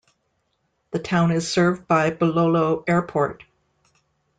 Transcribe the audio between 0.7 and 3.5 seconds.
The town is served by Bulolo Airport.